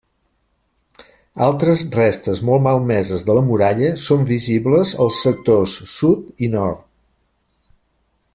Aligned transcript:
Altres 1.47 1.83
restes 1.97 2.41
molt 2.49 2.63
malmeses 2.67 3.27
de 3.27 3.35
la 3.39 3.43
muralla 3.51 3.91
són 4.07 4.25
visibles 4.31 4.95
als 5.05 5.21
sectors 5.29 5.77
sud 5.97 6.45
i 6.49 6.51
nord. 6.57 6.83